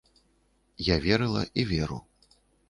[0.93, 1.99] Я верыла, і веру.